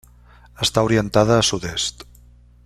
[0.65, 2.03] Està orientada a sud-est.